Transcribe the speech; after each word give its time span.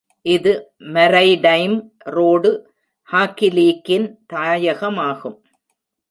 இது 0.25 0.51
maritime 0.93 1.75
road 2.15 2.51
hockey 3.09 3.49
லீக்கின் 3.49 4.07
தாயகமாகும். 4.33 5.37